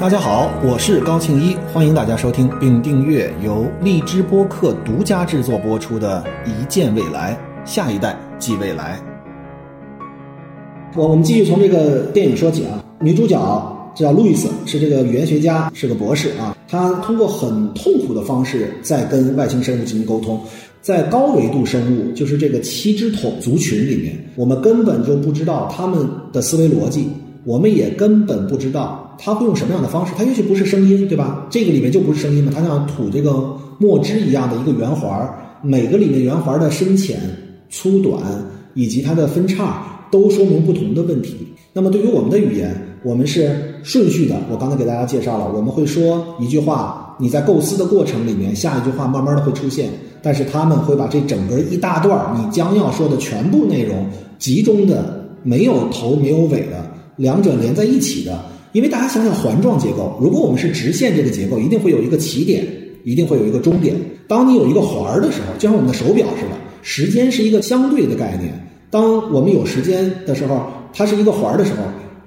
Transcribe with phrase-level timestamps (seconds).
[0.00, 8.98] 大家好，我是高庆一，欢迎大家收听并订阅由荔枝播客独家制作播出的《一见未来，下一代即未来》。
[10.98, 16.56] 我我们继续从这个电影说起啊，女主角叫路易斯，是这个语言学家，是个博士啊。
[16.66, 20.40] 她通过很痛苦的方式在跟外星生物进行沟通。
[20.80, 27.06] 在高维度生物，就是这个七只桶族群里面，我们根本就不知道他们的思维逻辑，
[27.44, 30.12] 我们也根本不知道他会用什么样的方式。
[30.16, 31.46] 他也许不是声音，对吧？
[31.50, 35.28] 这个里面就不是声音嘛，它像吐这个墨汁一样的一个圆环，
[35.62, 37.20] 每个里面圆环的深浅、
[37.68, 38.22] 粗短
[38.74, 41.36] 以及它的分叉，都说明不同的问题。
[41.72, 42.74] 那么对于我们的语言，
[43.04, 44.34] 我们是顺序的。
[44.50, 49.90] 我刚才给大家介绍了，我们会说一句话，你在构思的过程里面，下一句话慢慢的会出现。
[50.22, 54.06] 但是他们会把这整个一大段你将要说的全部内容
[54.38, 56.84] 集中的没有头没有尾的
[57.16, 58.38] 两者连在一起的，
[58.72, 62.66] 因为大家想想环状结构，如果我们是直线这个结构，一定会有一个起点，
[63.04, 63.94] 一定会有一个终点。
[64.28, 68.52] 当你有一个环儿的时候，就像我们的手表似的，时间是一个相对的概念。
[68.90, 71.78] 当我们有时间的时候，它是一个环儿的时候，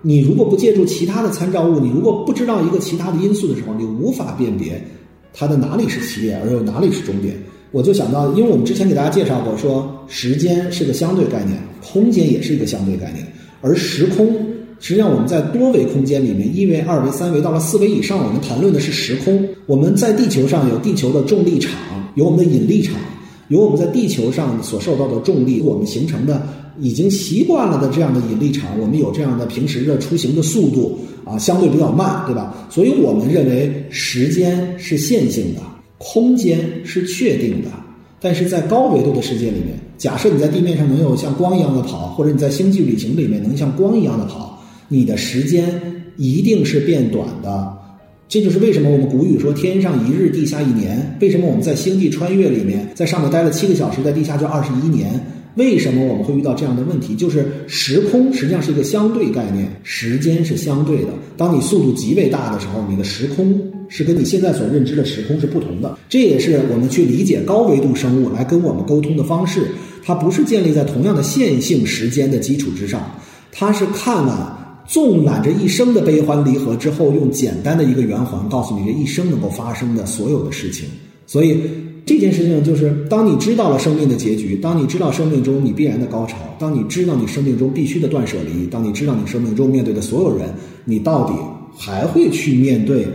[0.01, 4.81] 你如果不借助其他的参照物，你如果不知道一个其他的因素的时候，你无法辨别
[5.33, 7.35] 它的哪里是起点，而又哪里是终点。
[7.71, 13.25] 我就想到，因为我们之前给大家介绍过，说时间是个相对概念，空间也是一个相对概念，
[13.61, 14.27] 而时空
[14.83, 19.47] 实际上我们在多维空间里面，一维、二维、三维到了四维以上，我们谈论的是时空。
[19.65, 21.71] 我们在地球上有地球的重力场，
[22.15, 22.95] 有我们的引力场，
[23.47, 26.45] 有我们在地球上所受到的重力，我们形成的
[26.81, 32.53] 已经习惯了的这样的引力场，我们有这样的平时的出行的速度啊，相对比较慢，对吧？
[32.69, 35.61] 所以我们认为时间是线性的。
[35.97, 37.69] 空间是确定的，
[38.19, 44.61] 但是在高维度的世界里面，假设你在地面上能有像光一样的跑，或者你在星际旅行里面能像光一样的跑，
[44.93, 45.63] 你的时间
[46.17, 47.73] 一定是变短的。
[48.29, 51.17] 这就是为什么我们古语说“天上一日，地下一年”。
[51.19, 55.19] 为什么我们在星际穿越里面，在上面待了七个小时，在地下就二十一年？
[55.55, 57.15] 为什么我们会遇到这样的问题？
[57.15, 61.09] 就是时空实际上是一个相对概念，时间是相对的。
[61.37, 65.97] 当你速度极为大的时候，你的时空是跟你现在所认知的时空是不同的。
[66.09, 69.61] 这也是我们去理解高维度生物来跟我们沟通的方式。
[70.03, 73.15] 它不是建立在同样的线性时间的基础之上，
[73.51, 74.52] 它是看了
[74.87, 80.87] 纵览着一生的悲欢离合之后，用简单的一个圆环告诉你这一生能够发生的所有的事情。
[81.27, 81.59] 所以。
[82.05, 90.49] 这件事情就是，当你知道了生命的结局，当你知道生命中你必然的高潮，当你知道你生命中必须的断舍离，当你知道你生命中面对的所有人，
[90.83, 91.33] 你到底
[91.73, 93.07] 还会去面对？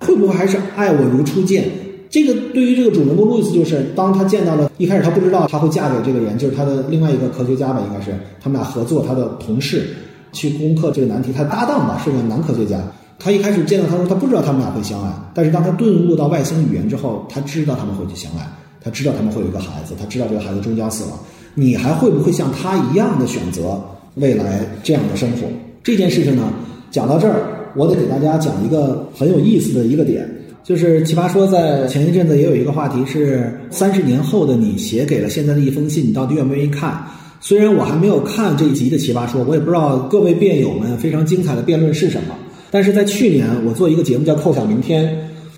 [0.00, 1.64] 会不会还是爱我如初见？
[2.10, 9.86] 这个对于这个主人公路易斯，就是当他见到了，一开始他不知道他会嫁给这个人，就是他的另外一个科学家吧，应该是他们俩合作，他的同事
[10.32, 12.78] 去攻克这个难题，他搭档吧是个男科学家。
[13.18, 18.44] 他一开始见到他说他不知道他们俩会相爱，但是当他顿悟到外星语言之后，他知道他们会去相爱，
[18.82, 21.18] 他知道他们会有一个孩子，他知道这个孩子终将死亡。
[21.54, 23.80] 你还会不会像他一样的选择
[24.14, 25.46] 未来这样的生活？
[25.84, 26.52] 这件事情呢，
[26.90, 30.28] 讲到这儿，我得给大家讲一个很有意思的一个点，
[30.64, 37.04] 就是奇葩说在前一阵子也有一个话题是三十年后的你写给了现在的一封信，你到底愿不愿意看？
[37.44, 42.36] 虽然我还没有看这一集的奇葩说，我也不知道各位辩友们非常精彩的辩论是什么。
[42.70, 45.12] 但是在去年，我做一个节目叫《扣响明天》，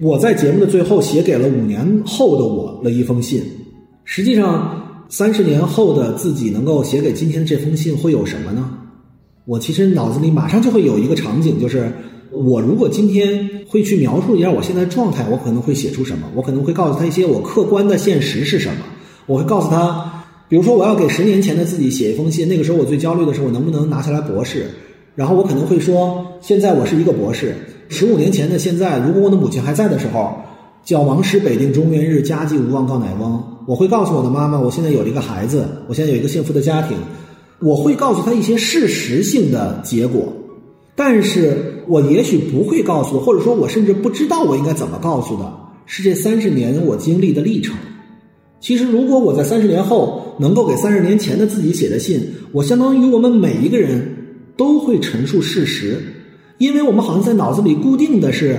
[0.05, 3.43] 我在节目的最后写给了五年后的我了一封信。
[4.05, 8.71] 实际上，三十年后的自己能够写给今天这封信会有什么呢？
[9.45, 11.93] 我其实脑子里马上就会有一个场景，就是
[12.31, 16.27] 我如果今天会去描述一下我现在状态，我可能会写出什么？
[16.35, 18.79] 我可能会告诉他一些我客观的现实是什么？
[19.27, 20.24] 我会告诉他，
[20.55, 24.67] 比如说我要给十年前的自己写一封信，那个时候我最焦虑的是我能不能拿下来博士。
[25.17, 27.57] 然后我可能会说，现在我是一个博士。
[27.89, 30.33] 十五年前的现在，如果我的母亲还在的时候，
[30.85, 33.43] 叫王师北定中原日，家祭无忘告乃翁。
[33.67, 36.97] 我会告诉我的妈妈，我现在有了一个孩子，我现在有一个幸福的家庭。
[37.61, 40.33] 我会告诉她一些事实性的结果，
[40.95, 45.53] 但是我也许不会告诉，或者说我甚至不知道我应该怎么告诉的，
[45.85, 47.75] 是这三十年我经历的历程。
[48.65, 52.19] 其实，如果我在三十年后能够给三十年前的自己写的信，
[52.51, 54.01] 我相当于我们每一个人。
[54.57, 56.01] 都会陈述事实，
[56.59, 58.57] 因为我们好像在脑子里固定的是，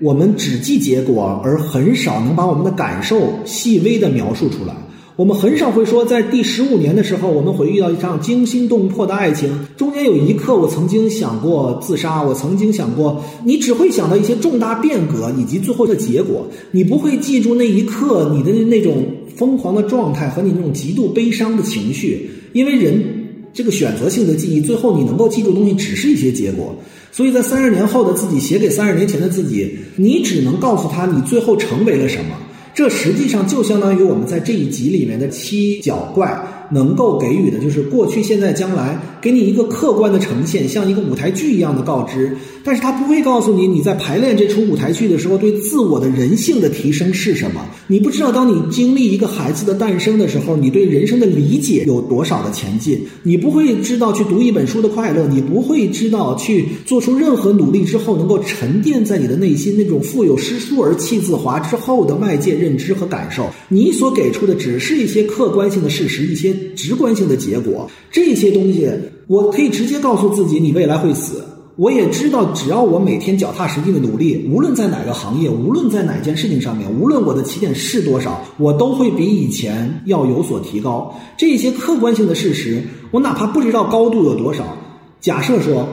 [0.00, 4.74] 我们只记结果，而很少能把我们的感受细微的描述出来。
[5.14, 13.22] 我们很少会说，在第十五年的时候，我们会遇到一场惊心动魄的爱情，中间有一刻我曾经想过自杀，我曾经想过。
[13.44, 18.94] 你只会想到一些重大变革以及最后的结果，你不会记住那一刻你的那种
[19.36, 23.22] 疯狂的状态和你那种极度悲伤的情绪，因为人。
[23.56, 26.76] 这个选择性的记忆，最后你能够记住东西只是一些结果。
[27.10, 32.36] 所以在三十年后的自己写给三十年前的自己，你只能告诉他你最后成为了什么。
[32.74, 36.38] 这实际上就相当于我们在这一集里面的七角怪
[36.70, 42.36] 能够给予的，就是过去、现在、将来，给你一个客观的呈现，像一个舞台剧一样的告知。
[42.64, 47.64] 但是他不会告诉你，你在排练这出舞台剧的时候，对自我的人性的提升是什么。
[47.86, 53.00] 你不知道，当你经历一个孩子的诞生的时候，你对人生的理解有多少的前进。
[53.22, 63.48] 你不会知道去读一本书的快乐，你不会知道去做出任何努力之后能够沉淀在你的内心那种富有诗书而气自华之后的外界认知和感受。
[63.68, 67.88] 你所给出的只是一些客观性的事实，一些直观性的结果。
[68.10, 68.90] 这些东西，
[69.26, 71.42] 我可以直接告诉自己，你未来会死。
[71.76, 81.14] 我也知道，只要我每天脚踏实地的努力，无论在哪个行业，无论在哪件事情上面，无论我的起点是多少，我都会比以前要有所提高。
[81.36, 84.64] 这些客观性的事实，我哪怕不知道高度有多少，
[85.20, 85.86] 假设说，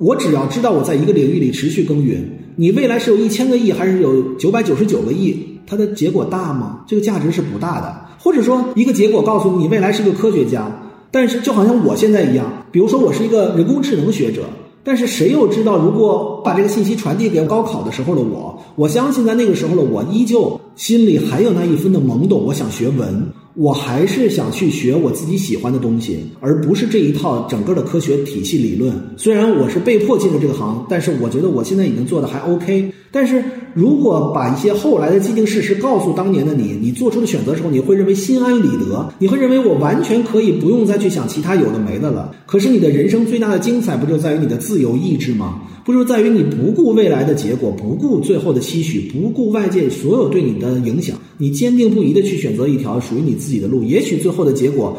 [0.00, 6.80] 我只要知道我在一个领域里持续耕耘，你未来是有一千个亿，还是有九百九十九个亿，它的结果大吗？
[6.88, 7.99] 这个价值是不大的。
[8.22, 10.70] 或者说，一个结果告诉你，未来是个科学家，
[11.10, 14.42] 但是就好像我现在一样，比如说我是一个人工智能学者。
[14.82, 22.42] 但是谁又知道，如果把这个信息传递给高考的时候的我，我相信在那个时候的我，依旧心里还有那一分的懵懂。
[22.46, 23.22] 我想学文，
[23.54, 28.94] 我还是想去学我自己喜欢的东西，而不是这一套整个的科学体系理论。
[29.18, 32.90] 虽然我是被迫进入这个行，但是我觉得我现在已经做的还 OK。
[33.12, 33.42] 但是
[33.74, 42.32] 如果把一些后来的既定事实告诉当年的你，你做出的选择时候，你会认为心安理得，你会认为我完全可以不用再去想其他有的没的了。
[42.46, 45.62] 可是你的人生最大的精彩，不就在于你的自由意志吗？
[45.84, 53.82] 不就在于你不顾未来的结果，不顾最后的期许，不顾外界所有对你的影响，你坚定不移的去选择一条属于你自己的路。
[53.82, 54.96] 也许最后的结果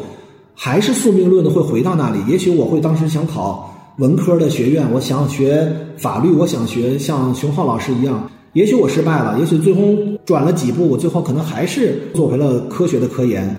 [0.54, 2.18] 还是宿命论的会回到那里。
[2.30, 3.71] 也许我会当时想考。
[3.98, 8.30] 文科的学院，我想学法律，我想学像熊浩老师一样。
[8.54, 13.54] 也许我失败了，也许最终转了几步，我最后可能还是做回了科学的科研。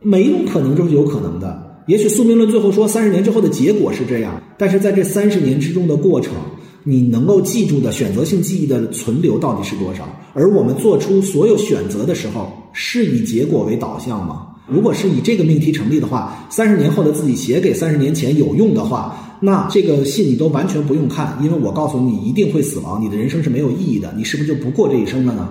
[0.00, 1.60] 每一种可能都是有可能的。
[1.86, 6.34] 也许宿命论最后说三十年之后的结果是这样，但是在这三十年之中的过程，
[6.82, 10.08] 你能够记住的选择性记忆的存留到底是多少？
[10.34, 14.48] 而我们做出所有选择的时候，是以结果为导向吗？
[14.66, 19.24] 如果是以这个命题成立的话，三十年后的自己写给三十年前有用的话。
[19.40, 25.48] 那这个信你都完全不用看，因为我告诉你，一定会死亡，你的人生是没有意义的，你是不是就不过这一生了呢？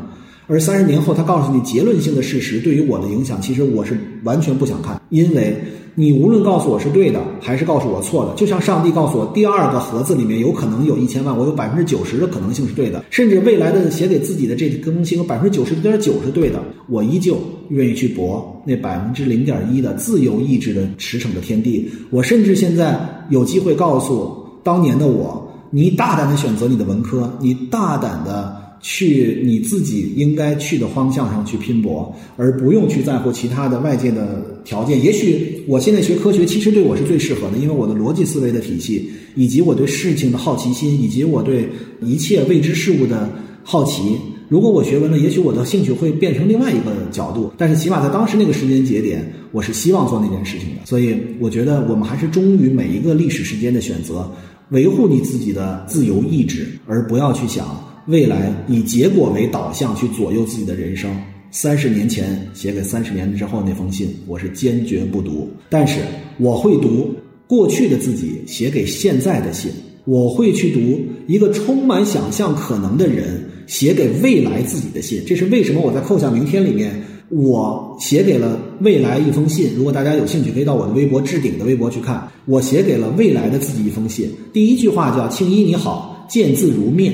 [0.47, 5.57] 而三十年后，他告诉你结论性的事实，对于我的影响，其实我是完全不想看，因为
[5.99, 17.35] 你无论告诉我是对的，还是告诉我错的，就像上帝告诉我第二个盒子里面有可能有一千万，我有百分之九十的可能性是对的，甚至未来的写给自己的这更新有百分之九十点九是对的，我依旧
[17.69, 21.89] 愿意去搏那百分之零点一的自由意志的驰骋的天地。
[22.11, 22.95] 我甚至现在
[23.31, 28.55] 有机会告诉当年的我，你大胆的选择你的文科，你大胆的。
[28.79, 35.03] 去你自己应该去的方向上去拼搏，而不用去在乎其他的外界的条件。
[35.03, 41.68] 也许我现在学科学，其实对我是最适合的，因为我的逻辑思维的体系，以及我对事情的好奇心，以及我对
[42.01, 43.29] 一切未知事物的
[43.63, 44.18] 好奇。
[44.50, 47.51] 如果我学文了，也许我的兴趣会变成另外一个角度。
[47.57, 50.85] 但是起码在当时那个时间节点，我是希望做那件事情的。
[50.85, 54.31] 所以我觉得我们还是忠于每一个历史时间的选择，
[54.69, 57.66] 维护你自己的自由意志，而不要去想。
[58.07, 61.09] 未来以结果为导向去左右自己的人生。
[61.52, 65.49] 三十年前写给三十年之后那封信，我是坚决不读。
[65.69, 65.99] 但是
[66.37, 67.14] 我会读
[67.47, 69.71] 过去的自己写给现在的信，
[70.06, 75.21] 我会去读一个充满想象可能的人写给未来自己的信。
[75.26, 76.94] 这是为什么我在扣下明天里面，
[77.30, 79.71] 我写给了未来一封信。
[79.76, 84.30] 如果大家有兴趣，可以到我的微博置顶的微博去看，我写给了未来的自己一封信。
[84.54, 87.14] 第一句话叫“庆一你好，见字如面”。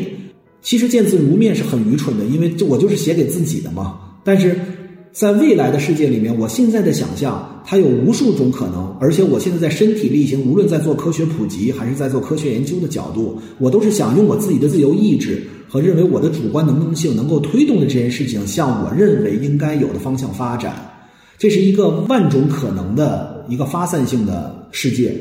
[0.63, 3.99] 其实见字如面是很愚蠢的，因为这我就是写给自己的嘛。
[4.23, 4.57] 但是
[5.11, 20.73] 在未来的世界里面，我现在的想象它有无数种可能，而且我现在在身体力行，无论在做科学普及还是在做科学研究的角度，我都是想用我自己的自由意志和认为我的主观能动性能够推动的这件事情，向我认为应该有的方向发展。
[21.37, 25.13] 这是一个万种可能的一个发散性的世界。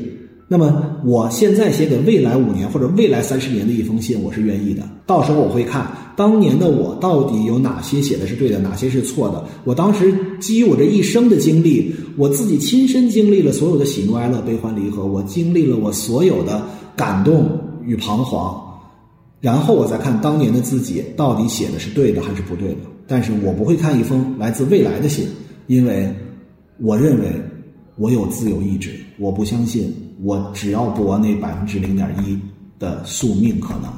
[0.47, 4.83] 那么，我现在写给未来五年或者未来三十年的一封信，我是愿意的。
[5.05, 9.43] 到时候我会看当年的我到底有哪些写的是对的，哪些是错的。
[9.63, 16.61] 我当时基于我这一生的经历，我自己亲身经历了所有的喜怒哀乐、悲欢离合，我经历了我所有的
[16.95, 17.49] 感动
[17.83, 18.61] 与彷徨，
[19.39, 22.81] 然后我再看当年的自己到底写的是对的还是不对的。
[23.07, 25.25] 但是我不会看一封来自未来的信，
[25.67, 26.13] 因为
[26.79, 27.27] 我认为。
[27.95, 29.93] 我有自由意志，我不相信
[30.23, 32.39] 我只要搏那百分之零点一
[32.79, 33.91] 的宿命可能。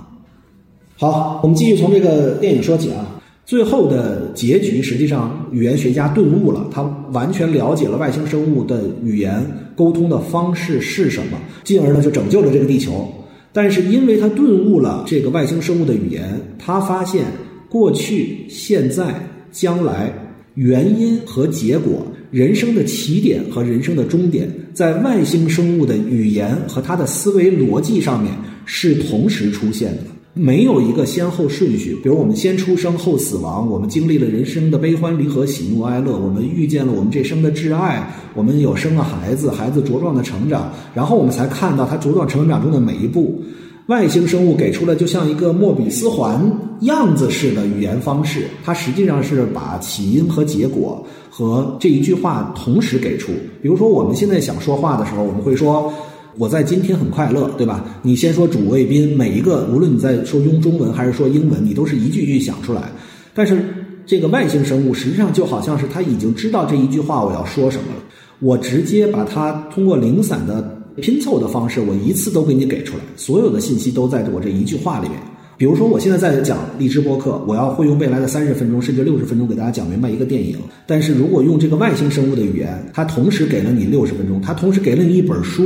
[0.97, 3.05] 好，我们继续从这个电影说起啊。
[3.45, 9.39] 最后的结局，实际上语言学家顿悟了，他完全了解了外星生物的语言
[9.75, 13.07] 沟通的方式是什么，进而呢就拯救了这个地球。
[13.53, 17.25] 但是因为他顿悟了这个外星生物的语言，他发现
[17.69, 19.13] 过去、现在、
[19.51, 20.11] 将来
[20.55, 22.01] 原因和结果、
[22.31, 28.33] 人生的起点和人生的终点，在外星生物的语言和他的思维逻辑上面
[28.65, 30.03] 是同时出现的。
[30.37, 43.41] 没有一个先后顺序，比如我们先出生后死亡，我们经历了人生的悲欢离合、喜怒哀乐，我们遇见了我们这生的挚爱，我们有生了孩子，孩子茁壮的成长，然后我们才看到他茁壮成长中的每一步。
[43.87, 46.41] 外星生物给出了就像一个莫比斯环
[46.81, 53.31] 样子式的语言方式，它实际上是把起因和结果和这一句话同时给出。
[53.61, 55.93] 比如说我们现在想说话的时候，我们会说。
[56.37, 57.85] 我在今天很快乐，对吧？
[58.01, 62.91] 你先说主谓宾，每一个无论你在说用中文还是说英文，你都是一句一句想出来。
[63.33, 63.63] 但是
[64.05, 68.03] 这个外星生物实际上就好像是他已经知道这一句话我要说什么了，
[68.39, 75.17] 我直接把它通过零散的拼凑的方式，我一次都给你给出来，所有的信息都在我这一句话里面。
[75.57, 80.57] 比如说，我现在在讲荔枝播客，我要会用未来的三十分钟甚至六十分钟给大家讲明白一个电影。
[80.85, 85.63] 但是如果用这个外星生物的语言，它同时给了你六十分钟，它同时给了你一本书。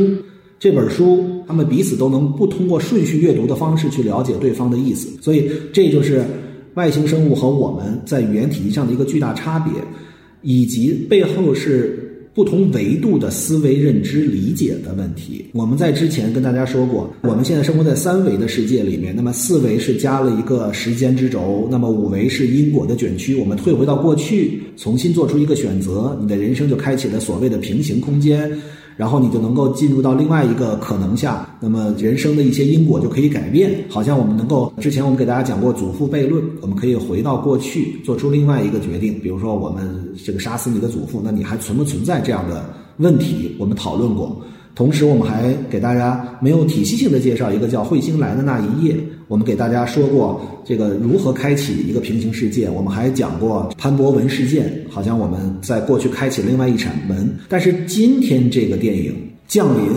[0.60, 6.24] 这本书，他们彼此都能不通过顺序阅读的方式去了解对方的意思，所以这就是
[6.74, 9.74] 外星生物和我们在语言体系上的一个巨大差别，
[10.42, 12.09] 以及背后是
[12.40, 15.46] 不同维度的思维认知理解的问题。
[15.52, 23.36] 我们在之前跟大家说过，我们现在生活在三维的世界里面，那么四维是加了一个时间之轴，那么五维是因果的卷曲。
[23.36, 28.50] 我们退回到过去，重新做出一个选择，你的人生就开启了所谓的平行空间。
[29.00, 33.82] 然后你就能够进入到另外一个可能下，那么人生的一些因果就可以改变。
[33.88, 39.18] 好像我们能够之前我们给大家讲过祖父悖论，我们可以回到过去做出另外一个决定。
[39.22, 42.66] 比如说我们这个杀死你的祖父，那你还存不存在这样的
[42.98, 43.56] 问题？
[43.58, 44.36] 我们讨论过。
[44.76, 48.98] 同时，我们还给大家没有体系性的介绍一个叫彗星来的那一夜。
[49.30, 52.68] 我们给大家说过这个如何开启一个平行世界。
[52.68, 57.32] 我们还讲过潘博文事件，好像我们在过去开启另外一扇门。
[57.48, 59.16] 但是今天这个电影
[59.48, 59.88] 降临，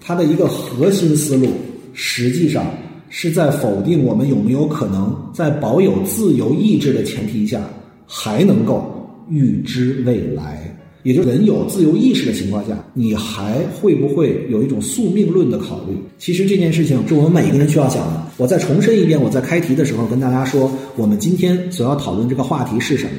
[0.00, 1.46] 它的一个核心思路，
[1.92, 2.66] 实际上
[3.10, 7.62] 是在否定我们有没有可能在保有自由意志的前提下，
[8.08, 10.66] 还能够预知未来。
[11.04, 15.96] 也就是人有自由意识的情况下，你还会不会有一种宿命论的考虑？
[16.18, 18.29] 其实这件事情是我们每一个人需要想的。
[18.40, 23.10] 我再重申一遍，我在开题的时候跟大家说，我们今天所要讨论这个话题是什么？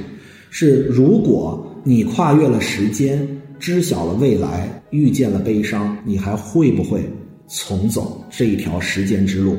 [0.49, 7.07] 是如果你跨越了时间，知晓了未来，遇见了悲伤，你还会不会
[7.47, 9.55] 重走这一条时间之路？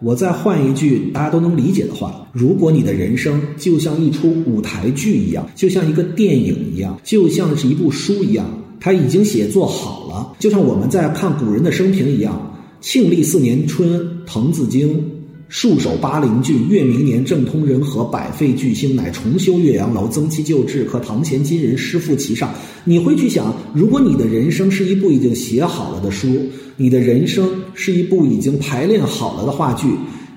[0.00, 8.46] 我再换一句大家都能理解的话：如果你的人生就像一出舞台剧一样，就像一个电影一样，就像是一部书一样，
[8.78, 12.46] 它已经写作好了，就像我们在看古人的生平一样。
[12.82, 15.04] 庆历四年春，滕子京
[15.50, 22.54] 戍守巴陵郡，越明年，政通人和，百废具兴，乃重修岳阳楼，增其旧制，可唐贤今人诗赋其上。
[22.84, 26.28] 你会去想，如果你的人生是一部已经写好了的书。
[26.76, 29.86] 你的人生是一部已经排练好了的话剧，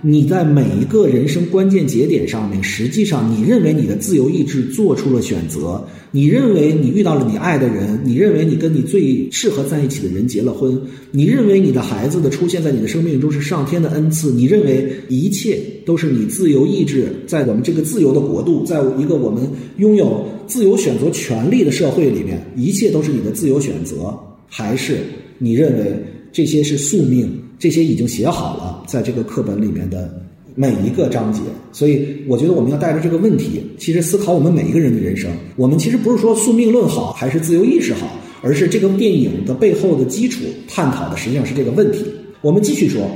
[0.05, 5.81] 你在每一个人生关键节点上面，实际上你认为你的自由意志做出了选择，
[6.11, 10.77] 你认为你遇到了你爱的人，你认为你跟你最适合在一起的人结了婚，
[11.11, 24.13] 你认为你的孩子的出现在你的生命中是上天的恩赐，你认为一切都是你自由意志在我们这个自由的国度，在一个我们拥有自由选择权利的社会里面，一切都是你的自由选择，
[24.49, 24.97] 还是
[25.37, 25.95] 你认为？
[26.35, 27.29] 这些是宿命，
[27.63, 30.13] 这些已经写好了，在这个课本里面的
[30.53, 31.39] 每一个章节。
[31.71, 35.31] 所以，我觉得我们要带着这个问题，其实思考我们每一个人的人生。
[35.55, 42.03] 我们其实不是说宿命论好还是自由意识好，而是这个电影的背后的基础探讨的实际上是这个问题。
[42.41, 43.09] 我们继续说，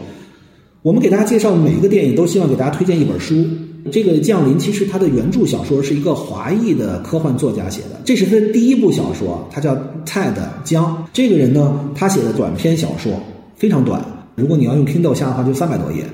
[0.81, 3.45] 我们给大家介绍每一个电影，都希望给大家推荐一本书。
[3.91, 11.05] 这个《降临》其实它的原著小说是一个华裔的科幻作家写的，这是他的第一部小说，他叫泰德江。
[11.11, 13.11] 这个人呢，他写的短篇小说
[13.57, 14.01] 非常短，
[14.37, 16.05] 如果你要用 Kindle 下的话，就三百多页。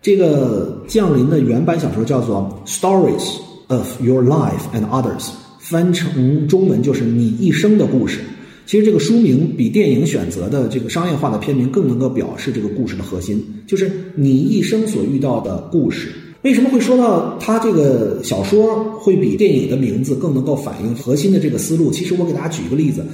[0.00, 3.34] 这个《降临》的原版小说叫做《Stories
[3.66, 5.22] of Your Life and Others》，
[5.58, 8.20] 翻成中文就是“你一生的故事”。
[8.64, 16.10] 其实这个书名比电影选择的这个商业化的片名更能够表示这个故事的核心，就是你一生所遇到的故事。
[16.42, 21.90] 为什么会说到它这个小说会比电影的名字更能够反映核心的这个思路？
[21.90, 23.00] 其实我给大家举一个例子，《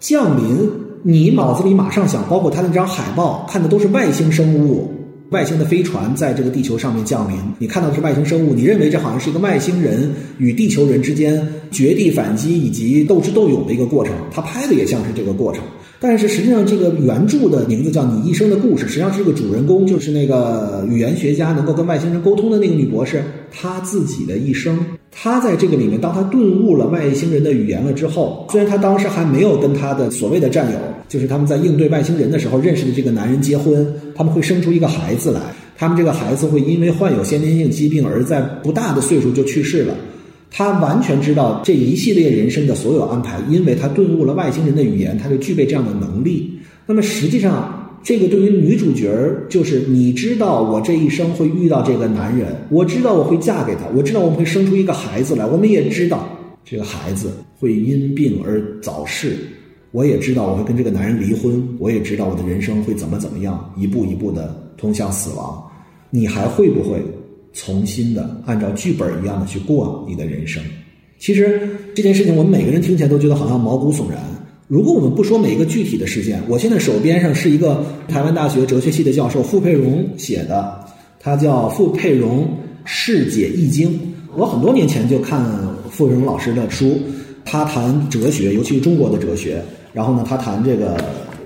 [0.00, 0.68] 降临，
[1.06, 4.90] 你脑子里马上想，包括他那张海报看的都是外星生物。
[5.30, 14.14] 外星的飞船在这个地球上面降临，你看到的是外星生物，你认为这好像是一个外星人与地球人之间绝地反击以及斗智斗勇的一个过程。
[14.30, 15.62] 他拍的也像是这个过程，
[15.98, 23.22] 但是实际上这个原著的名字叫《你一生的故事》，实际上这个主人公就是那个语言学家，能够跟外星人沟通的那个女博士，
[23.56, 24.78] 他自己的一生。
[25.16, 35.40] 他在这个里面，当他顿悟了外星人的语言了之后，虽然他当时还没有跟他的所谓的战友，就是他们在应对外星人的时候认识的这个男人结婚，他们会生出一个孩子来，
[35.78, 39.94] 他们这个孩子会因为患有先天性疾病而在不大的岁数就去世了。
[40.50, 46.58] 他完全知道这一系列人生的所有安排，因为他顿悟了外星人的语言，他就具备这样的能力。
[46.86, 47.80] 那么实际上。
[48.04, 56.28] 这个对于女主角儿，就是你知道我这一生会遇到这个男人，我知道我会嫁给他，我知道我们会生出一个孩子来，我们也知道
[56.66, 59.34] 这个孩子会因病而早逝，
[59.90, 65.66] 我也知道我会跟这个男人离婚，我也知道我的人生会怎么怎么样，一步一步的通向死亡。
[66.10, 67.02] 你还会不会
[67.54, 70.62] 重新的按照剧本一样的去过你的人生？
[71.18, 71.58] 其实
[71.94, 74.20] 这件事情，我们每个人听起来都觉得好像毛骨悚然。
[74.66, 80.74] 如果我们不说每一个具体的事件，我现在手边上是一个台湾大学哲学系的教授傅佩荣写的，
[81.20, 82.48] 他叫傅佩荣
[82.86, 84.00] 释解易经。
[84.34, 85.44] 我很多年前就看
[85.90, 86.98] 傅佩荣老师的书，
[87.44, 89.62] 他谈哲学，尤其是中国的哲学。
[89.92, 90.96] 然后呢，他谈这个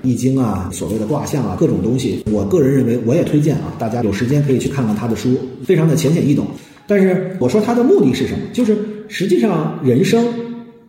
[0.03, 2.23] 易经啊，所谓的卦象啊，各种东西。
[2.31, 6.47] 我个人认为，我也推荐啊，大家有时间可以去看看他的书，非常的浅显易懂。
[6.87, 8.39] 但是我说他的目的是什么？
[8.53, 10.25] 就是实际上人生。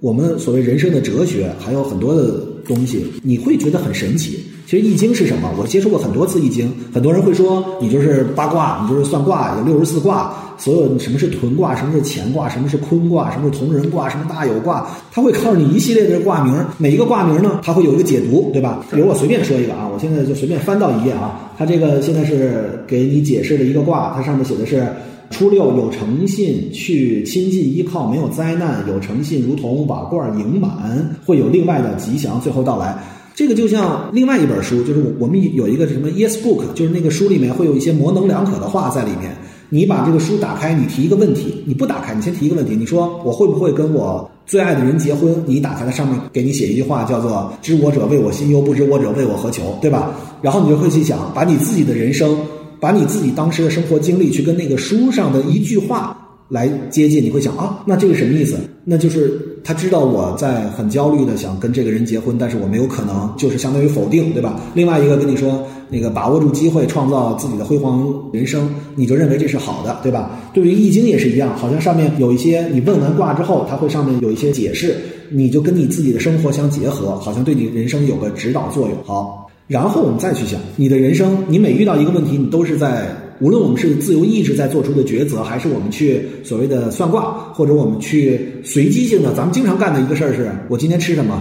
[0.02, 4.40] 我们所谓人生的哲学还有很多的东西，你会觉得很神奇。
[4.66, 5.52] 其实《易经》是什么？
[5.60, 10.34] 我接触过很多次《易经》，很多人会说你就是八卦，你就是算卦，有六十四卦。
[10.58, 16.54] 所有什么是屯卦，什么是乾卦，什么是坤卦，什么是同人卦，什么大有卦，他会告诉你一系列的卦名。
[16.78, 18.86] 每一个卦名呢，它会有一个解读，对吧？
[18.92, 24.88] 比如我随便说一个啊，我现在就随便翻到一页啊，它这个现在是给你解释的一个卦，它上面写的是。
[25.30, 28.84] 初六有诚信，去亲近依靠，没有灾难。
[28.88, 32.98] 有诚信如同瓦罐盈满，会有另外的吉祥最后到来。
[33.36, 39.36] 这个就像另外一本书，就是我我们有一个什么 Yes Book，就是那个书里面会有一些模棱两可的话在里面。
[39.72, 45.32] 你把这个书打开，你提一个问题，你不打开，你先提一个问题，你说我会不会跟我最爱的人结婚？
[45.46, 50.12] 你打开它上面给你写一句话，叫做“知我者为我心忧，不知我者为我何求”，对吧？
[50.42, 52.36] 然后你就会去想，把你自己的人生。
[52.80, 56.16] 把你自己当时的生活经历去跟那个书上的一句话
[56.48, 58.58] 来接近，你会想啊，那这个什么意思？
[58.86, 64.60] 那就是他知道我在很焦虑的想跟这个人结婚，但是我没有可能，就是相当于否定，对吧？
[64.74, 70.40] 另外一个跟你说那个把握住机会，创造自己的辉煌人生，你就认为这是好的，对吧？
[70.52, 74.96] 对于易经也是一样，好像上面有一些你问完卦之后，它会上面有一些解释，
[75.30, 78.98] 你就跟你自己的生活相结合，好像对你人生有个指导作用。
[79.06, 79.49] 好。
[79.70, 83.08] 然后我们再去想，你的人生，你每遇到一个问题，你都是在
[83.40, 91.40] 无论我们是自由意志在做出的抉择，还是我们去所谓的算卦，或者我们去随机性的，咱们经常干的一个事儿是，我今天吃什么，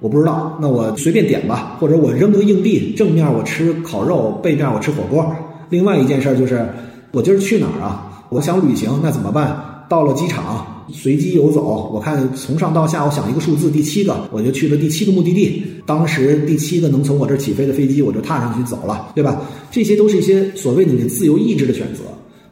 [0.00, 5.30] 我不知道，那我随便点吧，或者我扔个硬币，正面我吃烤肉，背面我吃火锅。
[5.68, 6.66] 另外一件事儿就是，
[7.12, 8.24] 我今儿去哪儿啊？
[8.30, 9.84] 我想旅行，那怎么办？
[9.86, 10.75] 到了机场。
[10.92, 15.62] 随机游走，我看从上到下，我想一个数字，第七个，我就去了第七个目的地。
[15.84, 19.42] 当时第七个能从我这儿起飞的飞机，我就踏上去走了，对吧？
[19.70, 22.02] 这些都是一些所谓你的自由意志的选择。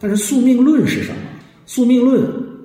[0.01, 1.16] 但是宿命论是什么？
[1.66, 2.23] 宿命论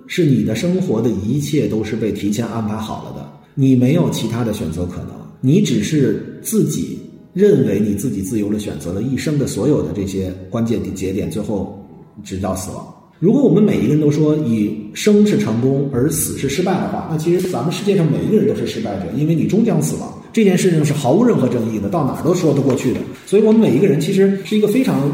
[0.08, 7.00] 是你的生活的一切都是被提前安排好了的，你没有其他的选择可能，你只是自己
[7.34, 11.84] 认为你自己自由的选择了一生的所有的这些关键的节点，最后
[12.24, 12.94] 直到死亡。
[13.20, 20.10] 如果我们每一个人都说以生是成功而死是失败的话，那其实咱们世界上每一个人都是失败者，因为你终将死亡。
[20.32, 23.00] 这件事情是毫无任何争议的，到哪儿都说得过去的。
[23.26, 25.12] 所以我们每一个人其实是一个非常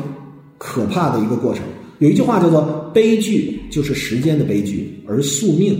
[0.59, 1.63] 可怕的一个过程。
[1.97, 5.75] 有一句话叫做“悲剧就是时间的悲剧，而宿命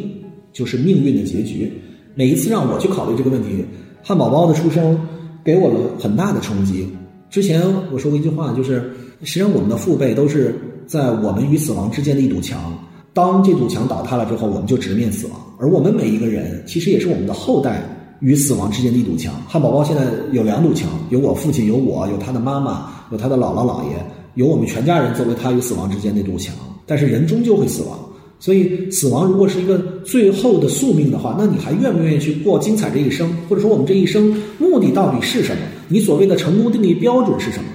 [0.52, 1.72] 就是命运的结局”。
[2.16, 3.64] 每一次让我去考虑这个问题，
[4.02, 5.00] 汉堡包的出生
[5.44, 6.88] 给我了很大的冲击。
[7.30, 7.62] 之前
[7.92, 8.82] 我说过一句话，就是
[9.22, 10.56] 实际上我们的父辈都是。
[10.88, 12.78] 在我们与死亡之间的一堵墙，
[13.14, 15.40] 当这堵墙倒塌了之后，我们就直面死亡。
[15.58, 17.82] 而我们每一个人，其实也是我们的后代
[18.20, 19.34] 与死亡之间的一堵墙。
[19.48, 23.96] 汉堡包现在有两堵墙，有我父亲，有我，有他的妈妈，有他的姥姥姥爷，
[24.36, 26.54] 有我们全家人作为他与死亡之间那堵墙。
[26.86, 27.98] 但是人终究会死亡，
[28.40, 33.28] 所以死亡如果是一个最后的宿命的话，那你还愿不愿意去过精彩这一生？
[33.50, 35.62] 或者说，我们这一生目的到底是什么？
[35.88, 37.66] 你所谓的成功定义标准是什么？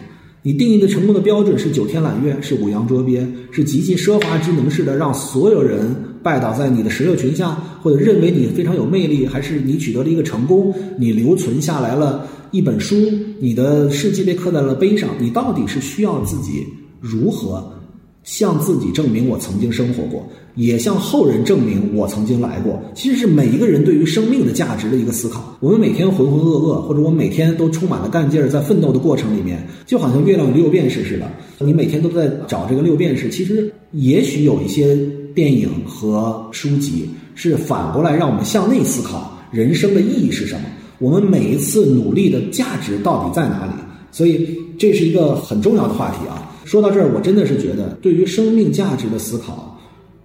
[0.42, 7.50] 你定义的成功的标准是九天揽月，是五洋捉鳖，是极其奢华之能似的让所有人拜倒在你的石榴裙下，
[7.83, 12.96] 或者认为你非常有魅力，还是你取得了一个成功，你留存下来了一本书，
[13.38, 16.66] 你的事迹被刻在了碑上，你到底是需要自己
[17.00, 17.72] 如何？
[18.22, 22.80] 向自己证明我曾经生活过，也向后人证明我曾经来过。
[22.94, 25.56] 其实是每一个人对于生命的价值的一个思考。
[25.61, 31.30] 我们每天浑浑噩噩，或者我每天都充满了干劲儿，在奋斗的过程里面，就好像月亮六便士似的。
[31.59, 33.30] 你每天都在找这个六便士。
[33.30, 34.96] 其实也许有一些
[35.35, 40.62] 电影和书籍是反过来让我们向内思考人生的意义是什么，
[40.98, 43.72] 我们每一次努力的价值到底在哪里。
[44.12, 46.46] 所以这是一个很重要的话题啊。
[46.64, 49.79] 说到这儿，我真的是觉得，对于生命价值的思考，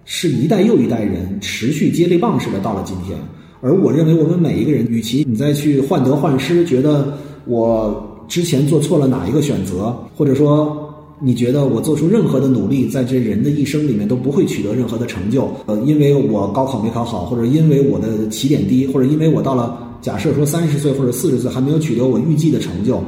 [0.04, 3.18] 是一代又一代人持续接力棒似的到了今天。
[3.60, 23.02] 而我认为，我们每一个人，与其你再去患得患失，觉得我之前做错了哪一个选择，或者说你觉得我做出任何的努力，在这人的一生里面都不会取得任何的成就，呃，因为我高考没考好，或者因为我的起点低，或者因为我到了假设说三十岁或者四十岁还没有取得我预计的成就，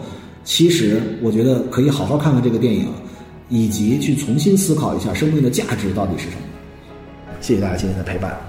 [0.44, 2.86] 其实我觉得可以好好看看这个电影。
[3.48, 6.42] 以及去重新思考一下生命的价值到底是什么。
[7.40, 8.47] 谢谢大家今天的陪伴。